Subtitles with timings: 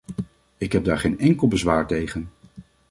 [0.57, 2.29] Ik heb daar geen enkel bezwaar tegen.